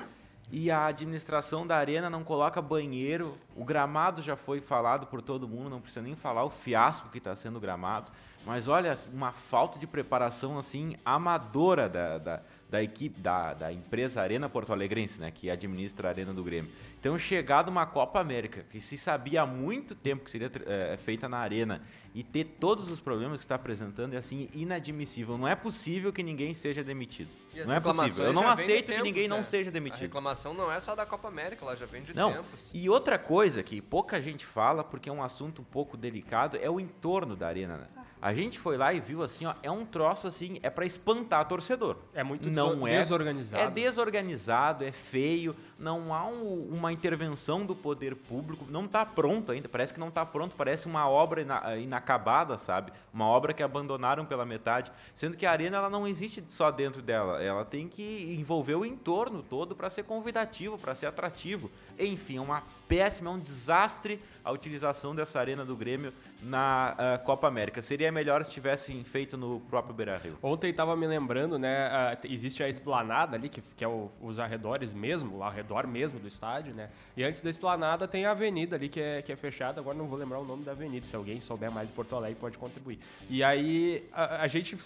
[0.57, 3.37] E a administração da arena não coloca banheiro.
[3.57, 7.19] O gramado já foi falado por todo mundo, não precisa nem falar o fiasco que
[7.19, 8.11] está sendo o gramado.
[8.45, 14.21] Mas olha, uma falta de preparação assim amadora da, da, da equipe, da, da empresa
[14.21, 16.71] Arena Porto Alegrense, né, que administra a Arena do Grêmio.
[17.01, 21.29] Então, chegar numa Copa América, que se sabia há muito tempo que seria eh, feita
[21.29, 21.83] na Arena,
[22.14, 25.37] e ter todos os problemas que está apresentando é assim inadmissível.
[25.37, 27.29] Não é possível que ninguém seja demitido.
[27.67, 28.27] Não é possível.
[28.27, 29.43] Eu não aceito que tempos, ninguém não né?
[29.43, 30.03] seja A demitido.
[30.03, 32.33] reclamação não é só da Copa América, ela já vem de Não.
[32.33, 32.71] tempos.
[32.73, 36.70] E outra coisa que pouca gente fala, porque é um assunto um pouco delicado, é
[36.70, 37.88] o entorno da arena.
[38.25, 41.47] A gente foi lá e viu assim, ó, é um troço assim, é para espantar
[41.47, 41.97] torcedor.
[42.15, 42.97] É muito Não é.
[43.01, 43.63] desorganizado.
[43.63, 49.53] É desorganizado, é feio, não há um- uma intervenção do poder público, não está pronto
[49.53, 52.95] ainda, parece que não está pronto, parece uma obra ina- inacabada, sabe?
[53.13, 57.03] Uma obra que abandonaram pela metade, sendo que a arena ela não existe só dentro
[57.03, 61.71] dela, ela tem que envolver o entorno todo para ser convidativo, para ser atrativo.
[61.99, 67.19] Enfim, é uma péssima, é um desastre a utilização dessa arena do Grêmio na ah,
[67.19, 67.81] Copa América.
[67.83, 70.38] Seria melhor se tivessem feito no próprio Beira-Rio.
[70.42, 72.16] Ontem estava me lembrando, né?
[72.24, 76.29] existe a esplanada ali, que, que é o- os arredores mesmo, o arredor mesmo do
[76.29, 76.88] estádio, né?
[77.16, 79.81] E antes da esplanada tem a avenida ali que é, que é fechada.
[79.81, 81.05] Agora não vou lembrar o nome da avenida.
[81.07, 82.98] Se alguém souber mais de Porto Alegre, pode contribuir.
[83.29, 84.77] E aí a, a gente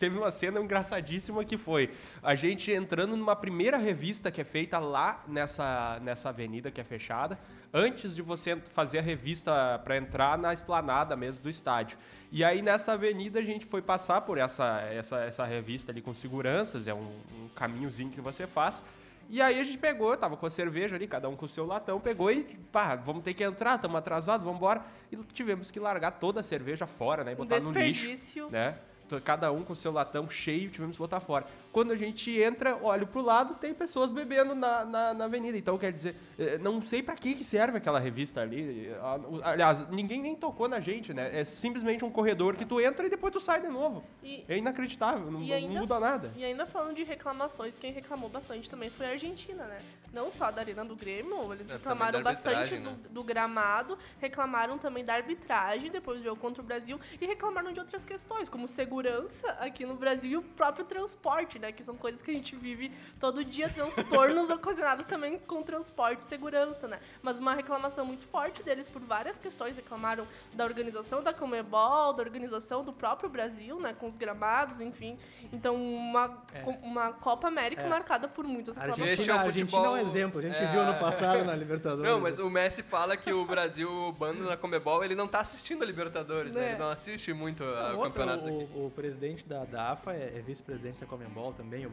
[0.00, 1.90] teve uma cena engraçadíssima que foi
[2.22, 6.84] a gente entrando numa primeira revista que é feita lá nessa, nessa avenida que é
[6.84, 7.38] fechada,
[7.72, 11.98] antes de você fazer a revista para entrar na esplanada mesmo do estádio.
[12.30, 16.14] E aí nessa avenida a gente foi passar por essa, essa, essa revista ali com
[16.14, 18.84] seguranças, é um, um caminhozinho que você faz.
[19.30, 21.66] E aí a gente pegou, tava com a cerveja ali, cada um com o seu
[21.66, 24.82] latão, pegou e, pá, vamos ter que entrar, estamos atrasados, vamos embora.
[25.12, 28.78] E tivemos que largar toda a cerveja fora, né, e Um botar no lixo, né?
[29.24, 31.46] Cada um com o seu latão cheio, tivemos que botar fora.
[31.72, 35.56] Quando a gente entra, olho pro lado, tem pessoas bebendo na, na, na avenida.
[35.56, 38.90] Então, quer dizer, eh, não sei pra que que serve aquela revista ali.
[39.42, 41.40] Aliás, ninguém nem tocou na gente, né?
[41.40, 44.04] É simplesmente um corredor que tu entra e depois tu sai de novo.
[44.22, 46.32] E, É inacreditável, não, E não ainda- muda nada.
[46.36, 49.80] E ainda falando de reclamações, quem reclamou bastante também foi a Argentina, né?
[50.12, 52.96] Não só da Arena do Grêmio, eles Mas reclamaram bastante arbitragem, do, né?
[53.10, 57.78] do gramado, reclamaram também da arbitragem depois do jogo contra o Brasil e reclamaram de
[57.80, 58.97] outras questões, como segurança
[59.58, 61.72] aqui no Brasil e o próprio transporte, né?
[61.72, 66.24] Que são coisas que a gente vive todo dia, transtornos ocasionados também com transporte e
[66.24, 66.98] segurança, né?
[67.22, 72.22] Mas uma reclamação muito forte deles por várias questões, reclamaram da organização da Comebol, da
[72.22, 73.94] organização do próprio Brasil, né?
[73.98, 75.18] Com os gramados, enfim.
[75.52, 76.62] Então, uma, É.
[76.82, 77.88] uma Copa América É.
[77.88, 79.28] marcada por muitas A reclamações.
[79.28, 80.38] O a Argentina futebol- é um exemplo.
[80.38, 80.70] A gente É.
[80.70, 82.04] viu ano passado na Libertadores.
[82.10, 85.40] Não, mas o Messi fala que o Brasil, o bando na Comebol, ele não tá
[85.40, 86.66] assistindo a Libertadores, né?
[86.66, 86.68] É.
[86.70, 88.87] Ele não assiste muito a- o campeonato o, aqui.
[88.88, 91.86] O presidente da, da AFA é, é vice-presidente da Comembol também.
[91.86, 91.92] O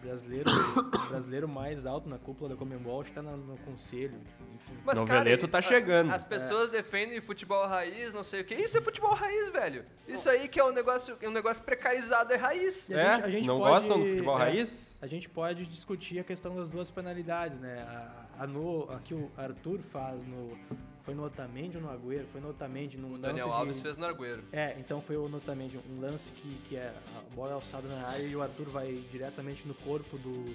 [0.00, 4.18] brasileiro, o brasileiro mais alto na cúpula da Comembol está no, no conselho.
[4.54, 4.72] Enfim.
[4.82, 6.10] Mas, Noveleto tá a- chegando.
[6.10, 8.54] As pessoas defendem futebol raiz, não sei o que.
[8.54, 9.84] Isso é futebol raiz, velho.
[10.08, 12.88] Isso aí que é um negócio, um negócio precarizado é raiz.
[12.88, 13.14] E a É?
[13.16, 14.42] gente- a gente não pode- gostam do futebol é.
[14.44, 14.98] raiz?
[15.02, 17.82] A gente pode discutir a questão das duas penalidades, né?
[17.82, 20.56] A, a no, a que o Arthur faz no.
[21.02, 22.26] Foi no Otamendi ou no Agüero?
[22.32, 24.42] Foi no Otamendi, num O lance Daniel de- Alves fez no Argueiro.
[24.52, 28.06] É, então foi o Otamendi, um lance que, que é a bola é alçada na
[28.06, 30.54] área e o Arthur vai diretamente no corpo do,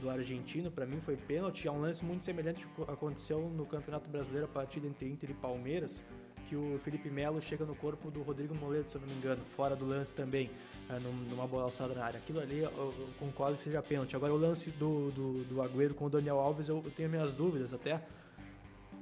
[0.00, 0.70] do argentino.
[0.70, 1.66] Pra mim foi pênalti.
[1.68, 5.30] É um lance muito semelhante ao que aconteceu no Campeonato Brasileiro, a partida entre Inter
[5.30, 6.02] e Palmeiras,
[6.48, 9.42] que o Felipe Melo chega no corpo do Rodrigo Moledo, se eu não me engano,
[9.56, 10.50] fora do lance também,
[10.88, 12.18] é, num- numa bola alçada na área.
[12.18, 14.14] Aquilo ali eu, eu concordo que seja pênalti.
[14.14, 17.32] Agora o lance do, do, do Agüero com o Daniel Alves, eu, eu tenho minhas
[17.32, 18.00] dúvidas até.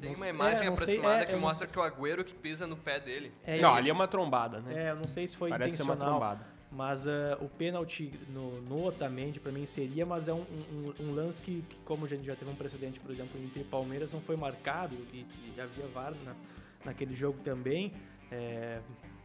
[0.00, 2.35] Tem uma sei- imagem é, não sei, aproximada é, que mostra que o Agüero que
[2.35, 3.33] pisa no pé dele.
[3.44, 4.87] É, não, ali é uma trombada, né?
[4.87, 6.18] É, eu não sei se foi Parece ser uma intencional.
[6.20, 6.52] trombada.
[6.74, 11.14] Mas ah, o pênalti no, no Otamendi pra mim seria, mas é um, um- um
[11.14, 14.22] lance que, que, como a gente já teve um precedente, por exemplo, entre Palmeiras, não
[14.22, 16.33] foi marcado e, e já havia VAR na,
[16.85, 17.92] naquele jogo também.
[18.31, 18.81] é,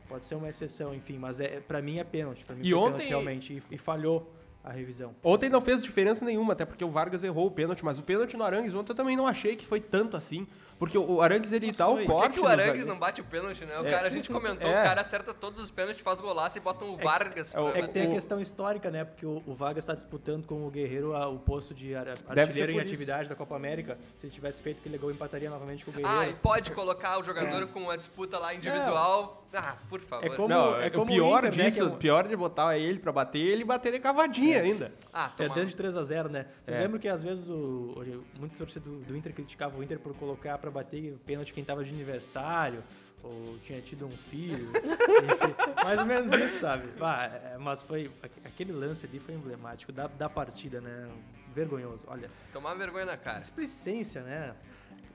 [0.10, 2.43] pode ser uma exceção, enfim, mas é, pra mim é pênalti.
[2.46, 5.15] Pra mim E ontem- pênalti realmente e, e falhou a revisão.
[5.24, 8.36] Ontem não fez diferença nenhuma, até porque o Vargas errou o pênalti, mas o pênalti
[8.36, 10.46] no Arangues ontem eu também não achei que foi tanto assim.
[10.79, 12.05] Porque o Arangues ele Mas dá o foi.
[12.05, 12.29] Por corte.
[12.33, 12.87] que, que o Arangues zagueiro.
[12.89, 13.79] não bate o pênalti, né?
[13.79, 13.89] O É.
[13.89, 14.79] cara, a gente comentou, É.
[14.81, 17.79] o cara acerta todos os pênaltis, faz golaço e bota um Vargas é o- pra
[17.79, 19.03] É que tem a questão histórica, né?
[19.03, 22.71] Porque o, o Vargas está disputando com o Guerreiro a- o posto de ar- artilheiro
[22.71, 22.93] em por isso.
[22.93, 23.97] atividade da Copa América.
[24.17, 26.37] Se ele tivesse feito aquele gol, empataria novamente com o Ah, e Guerreiro.
[26.43, 29.46] pode colocar o jogador com a disputa lá individual.
[29.53, 30.25] Ah, por favor.
[30.25, 31.97] É como- Não, é o como o pior Inter, né, disso, que é um- o
[31.97, 34.91] pior de botar ele pra bater, ele bater de cavadinha ainda.
[35.13, 36.45] Ah, É dentro de 3x0, né?
[36.63, 36.81] Vocês É.
[36.81, 37.95] lembram que às vezes o,
[38.39, 41.63] muito torcedor do, do Inter criticava o Inter por colocar pra bater o pênalti quem
[41.63, 42.83] tava de aniversário,
[43.23, 44.67] ou tinha tido um filho.
[44.75, 46.89] enfim, mais ou menos isso, sabe?
[47.01, 48.12] Ah, é, mas foi.
[48.45, 51.07] Aquele lance ali foi emblemático da, da partida, né?
[51.53, 52.05] Vergonhoso.
[52.07, 53.39] Olha, Tomar vergonha na cara.
[53.39, 54.53] displicência, né?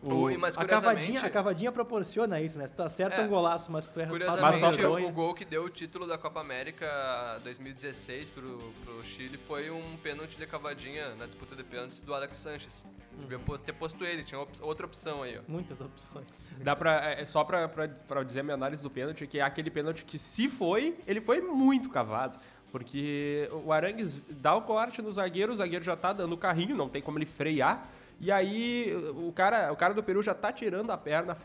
[0.03, 2.67] O, e, mas a, cavadinha, a cavadinha proporciona isso, né?
[2.67, 3.25] Se tu acerta É.
[3.25, 5.07] um golaço, mas tu erra curiosamente vergonha.
[5.07, 9.97] o gol que deu o título da Copa América 2016 pro, pro Chile foi um
[10.03, 12.85] pênalti de cavadinha na disputa de pênaltis do Alex Sanches.
[13.19, 15.43] Devia po- ter posto ele, tinha op- outra opção aí, ó.
[15.47, 16.51] Muitas opções.
[16.63, 19.43] Dá pra, é só pra, pra, pra dizer a minha análise do pênalti, que é
[19.43, 22.39] aquele pênalti que se foi, ele foi muito cavado.
[22.73, 26.75] Porque o Arangues dá o corte no zagueiro, o zagueiro já tá dando o carrinho,
[26.75, 27.87] não tem como ele frear.
[28.23, 31.37] E aí o cara, o cara do Peru já tá tirando a perna,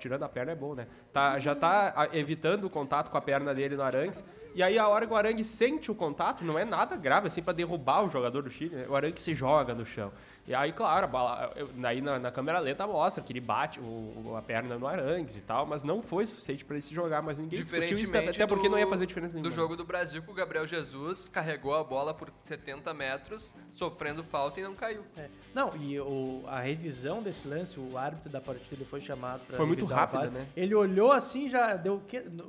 [0.00, 0.88] tirando a perna é bom, né?
[1.12, 4.24] Tá, já tá evitando o contato com a perna dele no Arangues.
[4.52, 7.40] E aí a hora que o Arangues sente o contato, não é nada grave, assim,
[7.40, 8.84] pra derrubar o jogador do Chile, né?
[8.88, 10.10] o Arangues se joga no chão.
[10.46, 11.54] E aí, claro, a bala-
[11.84, 15.40] aí na, na câmera lenta mostra que ele bate o- a perna no Arangues e
[15.40, 18.68] tal, mas não foi suficiente pra ele se jogar, mas ninguém discutiu isso, até porque
[18.68, 19.48] não ia do- fazer diferença nenhuma.
[19.48, 24.22] Do jogo do Brasil, que o Gabriel Jesus carregou a bola por 70 metros, sofrendo
[24.22, 25.02] falta e não caiu.
[25.16, 25.28] É.
[25.54, 29.56] Não, e o- a revisão desse lance, o árbitro da partida ele foi chamado para
[29.56, 30.46] Foi muito rápida, né?
[30.54, 32.02] Ele olhou assim, já deu,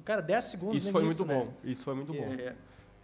[0.03, 1.34] cara, 10 segundos Isso foi muito né?
[1.34, 2.36] bom, isso foi muito bom.
[2.38, 2.53] É,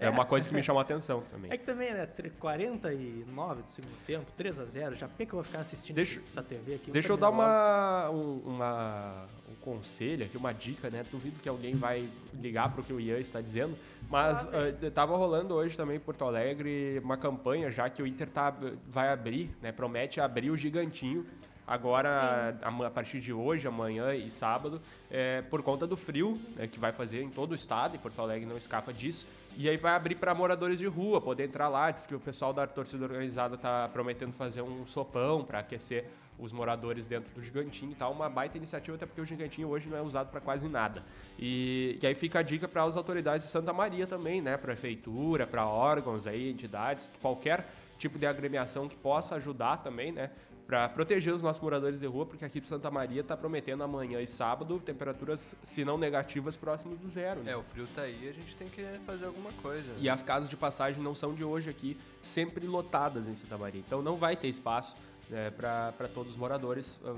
[0.02, 1.52] É uma coisa que me chamou a atenção também.
[1.52, 5.24] É que também, né, tre- 49 do segundo tempo, 3 a 0 já por que
[5.24, 6.92] eu vou ficar assistindo Deixa- essa TV aqui?
[6.92, 11.06] Deixa eu dar uma, um, uma- um conselho aqui, uma dica, né?
[11.12, 13.78] Duvido que alguém vai ligar para o que o Ian está dizendo,
[14.10, 18.28] mas ah, tava rolando hoje também em Porto Alegre uma campanha já que o Inter
[18.30, 18.54] tá,
[18.88, 19.72] vai abrir, né?
[19.72, 21.26] Promete abrir o gigantinho
[21.68, 26.68] agora a, a partir de hoje, amanhã e sábado, é, por conta do frio né,
[26.68, 29.26] que vai fazer em todo o estado, e Porto Alegre não escapa disso.
[29.58, 31.92] E aí vai abrir para moradores de rua, poder entrar lá.
[31.92, 36.06] Diz que o pessoal da torcida organizada tá prometendo fazer um sopão para aquecer
[36.40, 38.12] os moradores dentro do gigantinho e tal.
[38.12, 41.04] Uma baita iniciativa, até porque o gigantinho hoje não é usado para quase nada.
[41.38, 44.58] E, e aí fica a dica para as autoridades de Santa Maria também, né?
[44.58, 50.32] Prefeitura, para órgãos aí, entidades, qualquer tipo de agremiação que possa ajudar também, né?
[50.72, 54.22] Para proteger os nossos moradores de rua, porque aqui de Santa Maria está prometendo amanhã
[54.22, 57.44] e sábado temperaturas, se não negativas, próximas do zero.
[57.44, 57.52] Né?
[57.52, 59.92] É, o frio tá aí, a gente tem que fazer alguma coisa.
[59.98, 63.82] E as casas de passagem não são de hoje aqui, sempre lotadas em Santa Maria.
[63.86, 64.96] Então não vai ter espaço
[65.30, 67.02] né, para todos os moradores.
[67.04, 67.16] ah,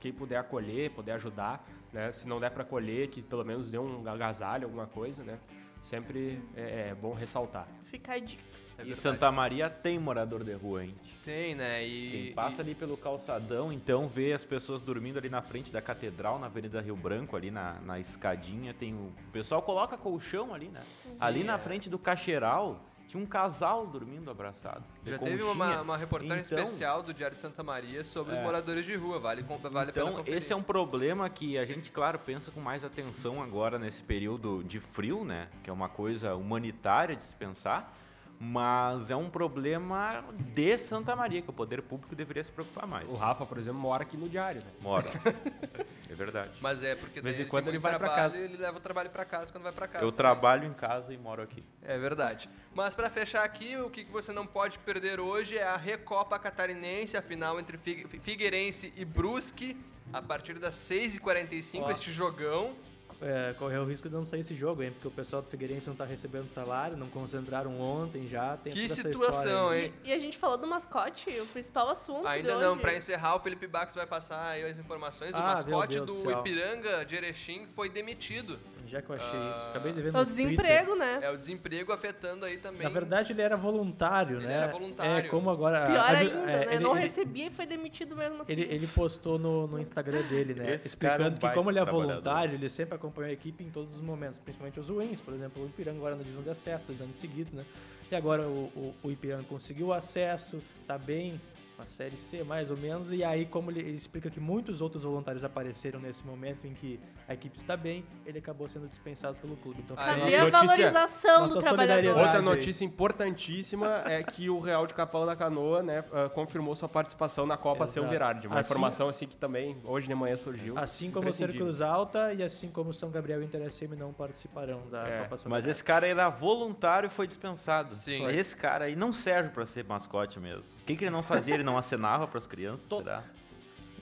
[0.00, 2.10] Quem puder acolher, puder ajudar, né?
[2.10, 5.38] Se não der para acolher, que pelo menos dê um agasalho, alguma coisa, né?
[5.80, 7.68] Sempre é, é bom ressaltar.
[7.84, 8.42] Fica a dica.
[8.78, 8.96] É e.
[8.96, 10.94] Santa Maria tem morador de rua, hein?
[11.24, 11.86] Tem, né?
[11.86, 15.80] E, Quem passa ali pelo calçadão, então vê as pessoas dormindo ali na frente da
[15.80, 18.74] catedral, na Avenida Rio Branco, ali na, na escadinha.
[18.74, 19.12] Tem o...
[19.28, 20.82] o pessoal coloca colchão ali, né?
[21.20, 21.58] ali na é.
[21.58, 24.82] frente do caixeiral tinha um casal dormindo abraçado.
[25.04, 28.42] Já teve uma, uma reportagem Então- especial do Diário de Santa Maria sobre os É.
[28.42, 29.18] moradores de rua.
[29.18, 33.40] Vale, vale Então, esse é um problema que a gente, claro, pensa com mais atenção
[33.40, 35.48] agora nesse período de frio, né?
[35.62, 37.96] Que é uma coisa humanitária de se pensar.
[38.38, 40.22] Mas é um problema
[40.54, 43.08] de Santa Maria, que o poder público deveria se preocupar mais.
[43.08, 44.66] O Rafa, por exemplo, mora aqui no diário, né?
[44.80, 45.08] Mora.
[46.10, 46.58] é verdade.
[46.60, 48.40] Mas é porque De vez em quando tem ele vai pra trabalho casa.
[48.40, 50.04] e Ele leva o trabalho pra casa quando vai pra casa.
[50.04, 50.16] Eu também.
[50.18, 51.64] trabalho em casa e moro aqui.
[51.82, 52.48] É verdade.
[52.74, 57.16] Mas pra fechar aqui, o que você não pode perder hoje é a Recopa Catarinense,
[57.16, 59.76] a final entre Figue- Figueirense e Brusque,
[60.12, 61.90] a partir das 6h45, Ó.
[61.90, 62.74] este jogão.
[63.20, 64.90] É, correu o risco de não sair esse jogo, hein?
[64.92, 68.56] Porque o pessoal do Figueirense não tá recebendo salário, não concentraram ontem já.
[68.56, 69.94] Tem Que situação, história hein?
[70.04, 73.36] E, e a gente falou do mascote, o principal assunto Ainda de não, pra encerrar,
[73.36, 75.34] o Felipe Bax vai passar aí as informações.
[75.34, 76.30] o Ah, meu mascote do do.
[76.32, 78.58] Ipiranga de Erechim foi demitido.
[78.86, 79.68] Já que eu achei Ah, isso.
[79.70, 81.18] Acabei de ver É no o desemprego, né?
[81.22, 82.80] É o desemprego afetando aí também.
[82.80, 82.92] Twitter.
[82.94, 84.54] Na verdade, ele era voluntário, Ele né?
[84.54, 85.26] era voluntário.
[85.26, 85.86] É como agora.
[85.86, 86.74] Pior a- a- ainda, é, né?
[86.74, 88.52] ele- não ele- recebia e foi demitido mesmo assim.
[88.52, 90.74] Ele, ele postou no, no Instagram dele, né?
[90.74, 93.70] Esse é um explicando que como ele é voluntário, ele sempre acompanhou a equipe em
[93.70, 96.86] todos os momentos, principalmente os wins, por exemplo, o Ipiranga agora na divisão de acesso,
[96.86, 97.64] dois anos seguidos, né?
[98.10, 101.40] E agora o, o, o Ipiranga conseguiu o acesso, tá bem,
[101.78, 105.02] na Série C mais ou menos, e aí como ele, ele explica que muitos outros
[105.04, 109.56] voluntários apareceram nesse momento em que a equipe está bem, ele acabou sendo dispensado pelo
[109.56, 109.82] clube.
[109.84, 110.50] Então, Aí- Cadê a Notícia-
[110.90, 112.16] valorização nossa do trabalhador?
[112.16, 112.42] Outra aí.
[112.44, 117.46] notícia importantíssima é que o Real de Capão da Canoa né, ah, confirmou sua participação
[117.46, 117.92] na Copa Exato.
[117.92, 118.06] Seu.
[118.06, 120.78] Uma Assim- informação assim que também hoje de manhã surgiu.
[120.78, 121.32] Assim como o.
[121.56, 125.06] Cruz Alta e assim como o São Gabriel e o Inter SM não participarão da
[125.06, 127.94] É, Copa Sul Mas esse cara era voluntário e foi dispensado.
[127.94, 128.26] Sim.
[128.26, 130.64] Esse cara aí não serve pra ser mascote mesmo.
[130.80, 131.54] O que, que ele não fazia?
[131.54, 133.22] Ele não acenava pras crianças, To- será?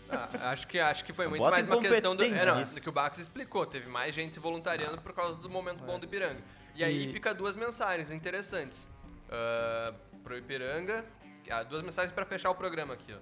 [0.09, 2.81] Ah, acho, que, acho que foi muito Bota mais uma questão do, é, não, do
[2.81, 3.65] que o Bax explicou.
[3.67, 6.41] Teve mais gente se voluntariando por causa do momento bom do Ipiranga.
[6.75, 8.87] E aí E- fica duas mensagens interessantes.
[9.31, 11.05] Ah, pro Ipiranga,
[11.51, 13.13] ah, duas mensagens para fechar o programa aqui.
[13.13, 13.19] Ó.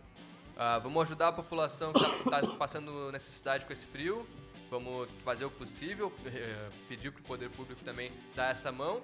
[0.57, 4.27] Ah, vamos ajudar a população que está passando necessidade com esse frio.
[4.69, 9.03] Vamos fazer o possível, eh, pedir pro poder público também dar essa mão.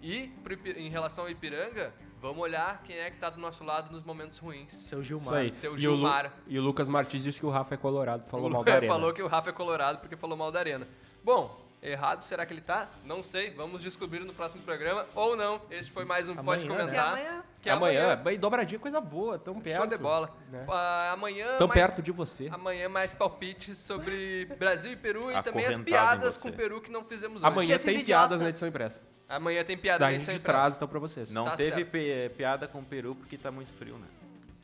[0.00, 3.90] E pro em relação ao Ipiranga, vamos olhar quem é que tá do nosso lado
[3.92, 4.72] nos momentos ruins.
[4.72, 5.34] Seu Isso Gilmar.
[5.34, 5.54] aí.
[5.54, 6.32] Seu E o, Lu- Gilmar.
[6.46, 8.92] e o Lucas Martins disse que o Rafa é colorado, falou O mal da arena.
[8.92, 10.86] falou que o Rafa é colorado porque falou mal da arena.
[11.24, 12.88] Bom, errado será que ele tá?
[13.04, 15.60] Não sei, vamos descobrir no próximo programa ou não.
[15.70, 16.90] Este foi mais um Pode Amanhã, né?
[16.90, 17.08] Que Comentar.
[17.12, 18.16] amanhã Que é amanhã, amanhã.
[18.22, 19.78] bem, dobradinha, coisa boa, tão perto.
[19.78, 20.30] Show de bola.
[20.50, 20.64] né?
[20.68, 22.48] Ah, amanhã Tão mais, perto de você.
[22.50, 26.90] amanhã mais palpites sobre Brasil e Peru e também as piadas com o Peru que
[26.90, 27.52] não fizemos hoje.
[27.52, 28.04] Amanhã tem idiotas.
[28.06, 29.02] piadas na edição impressa.
[29.28, 31.30] Amanhã tem piada Da na gente edição de traz, então, pra vocês.
[31.30, 31.90] Não Tá teve certo.
[31.90, 34.06] pi- piada com o Peru porque tá muito frio, né?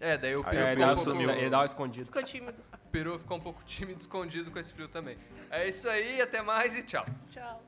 [0.01, 1.31] É, daí o Aí Peru, É, ele, ficou dá, um pouco, sumiu.
[1.31, 2.07] ele dá uma escondida.
[2.07, 2.57] ficou tímido.
[2.73, 5.19] o Peru ficou um pouco tímido, escondido com esse frio também.
[5.51, 7.05] É isso aí, até mais e tchau.
[7.31, 7.63] Tchau.